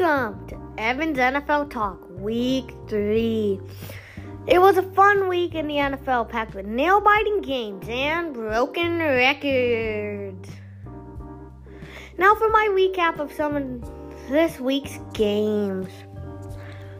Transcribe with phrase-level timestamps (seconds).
[0.00, 3.60] Welcome to Evan's NFL Talk, Week 3.
[4.46, 8.98] It was a fun week in the NFL packed with nail biting games and broken
[8.98, 10.48] records.
[12.16, 15.90] Now for my recap of some of this week's games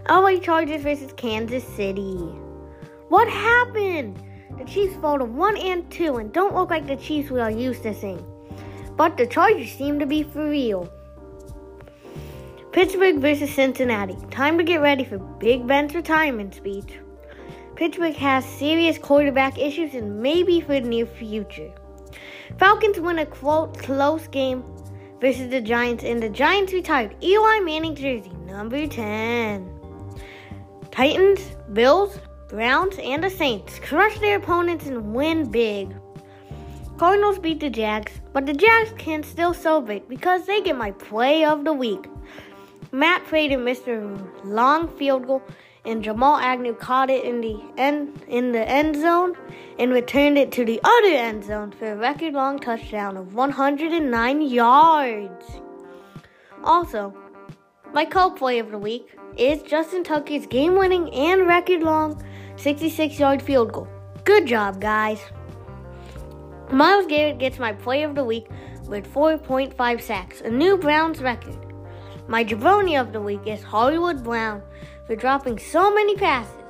[0.07, 2.19] LA Chargers versus Kansas City.
[3.09, 4.23] What happened?
[4.59, 7.51] The Chiefs fall to 1 and 2 and don't look like the Chiefs we are
[7.51, 8.23] used to seeing.
[8.97, 10.93] But the Chargers seem to be for real.
[12.73, 14.17] Pittsburgh versus Cincinnati.
[14.31, 17.01] Time to get ready for Big Ben's retirement speech.
[17.75, 21.73] Pittsburgh has serious quarterback issues and maybe for the near future.
[22.61, 24.63] Falcons win a quote close game
[25.21, 29.69] versus the Giants, and the Giants retired Eli Manning jersey number 10.
[30.93, 31.41] Titans,
[31.73, 35.93] Bills, Browns, and the Saints crush their opponents and win big.
[36.99, 41.45] Cardinals beat the Jags, but the Jags can still celebrate because they get my play
[41.45, 42.07] of the week.
[42.93, 45.43] Matt Prater missed a long field goal,
[45.85, 49.35] and Jamal Agnew caught it in the end in the end zone
[49.79, 54.43] and returned it to the other end zone for a record long touchdown of 109
[54.43, 55.47] yards.
[56.65, 57.15] Also,
[57.95, 62.23] my co-play of the week is Justin Tucker's game-winning and record-long
[62.57, 63.89] 66-yard field goal.
[64.25, 65.21] Good job, guys.
[66.71, 68.49] Myles Garrett gets my play of the week
[68.87, 71.70] with 4.5 sacks, a new Browns record.
[72.31, 74.63] My jabroni of the week is Hollywood Brown
[75.05, 76.63] for dropping so many passes.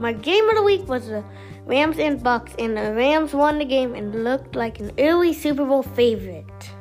[0.00, 1.22] My game of the week was the
[1.66, 5.64] Rams and Bucs, and the Rams won the game and looked like an early Super
[5.64, 6.72] Bowl favorite.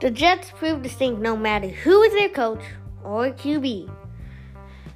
[0.00, 2.64] The Jets proved to stink no matter who is their coach
[3.04, 3.88] or QB.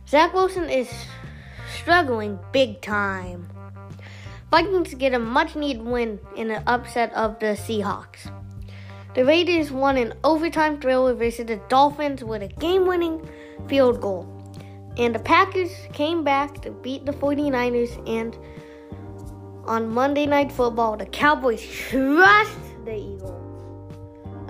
[0.08, 0.90] Zach Wilson is
[1.72, 3.48] struggling big time.
[4.50, 8.28] Vikings get a much needed win in an upset of the Seahawks.
[9.14, 13.28] The Raiders won an overtime thriller versus the Dolphins with a game winning
[13.66, 14.34] field goal.
[14.98, 18.06] And the Packers came back to beat the 49ers.
[18.08, 18.36] And
[19.66, 23.34] on Monday Night Football, the Cowboys crushed the Eagles.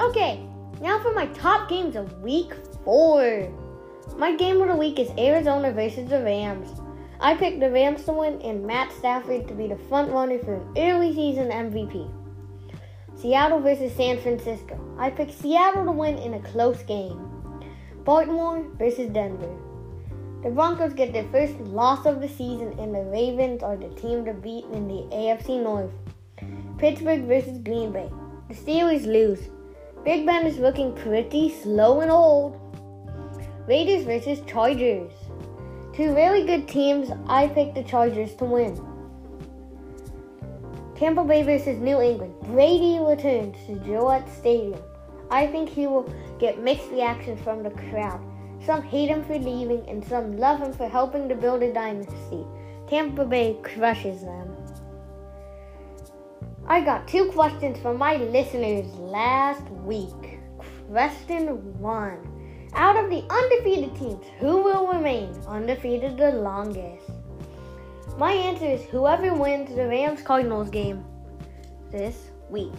[0.00, 0.44] Okay,
[0.80, 2.52] now for my top games of week
[2.84, 3.52] four.
[4.16, 6.68] My game of the week is Arizona versus the Rams.
[7.20, 10.54] I picked the Rams to win and Matt Stafford to be the front runner for
[10.54, 12.17] an early season MVP.
[13.20, 14.78] Seattle versus San Francisco.
[14.96, 17.18] I picked Seattle to win in a close game.
[18.04, 19.56] Baltimore versus Denver.
[20.44, 24.24] The Broncos get their first loss of the season, and the Ravens are the team
[24.24, 25.90] to beat in the AFC North.
[26.78, 28.08] Pittsburgh versus Green Bay.
[28.48, 29.48] The Steelers lose.
[30.04, 32.56] Big Ben is looking pretty slow and old.
[33.66, 35.10] Raiders versus Chargers.
[35.92, 37.10] Two really good teams.
[37.26, 38.87] I picked the Chargers to win.
[40.98, 42.34] Tampa Bay versus New England.
[42.42, 44.82] Brady returns to Gillette Stadium.
[45.30, 48.20] I think he will get mixed reactions from the crowd.
[48.66, 52.44] Some hate him for leaving, and some love him for helping to build a dynasty.
[52.88, 54.56] Tampa Bay crushes them.
[56.66, 60.40] I got two questions from my listeners last week.
[60.90, 62.18] Question one
[62.74, 67.08] Out of the undefeated teams, who will remain undefeated the longest?
[68.16, 71.04] My answer is whoever wins the Rams Cardinals game
[71.90, 72.72] this week.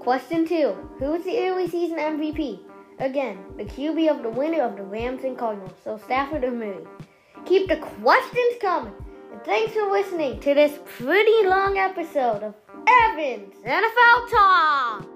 [0.00, 2.60] Question two Who's the early season MVP?
[2.98, 6.84] Again, the QB of the winner of the Rams and Cardinals, so Stafford or Murray.
[7.44, 8.94] Keep the questions coming.
[9.32, 12.54] And thanks for listening to this pretty long episode of
[12.86, 15.08] Evans NFL Talk.